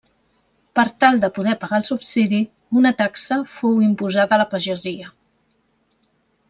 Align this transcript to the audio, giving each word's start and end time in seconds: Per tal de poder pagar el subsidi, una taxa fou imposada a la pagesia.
Per 0.77 0.85
tal 1.03 1.19
de 1.25 1.29
poder 1.35 1.53
pagar 1.65 1.79
el 1.81 1.85
subsidi, 1.91 2.39
una 2.81 2.93
taxa 3.03 3.39
fou 3.59 3.79
imposada 3.91 4.37
a 4.39 4.41
la 4.45 4.51
pagesia. 4.57 5.17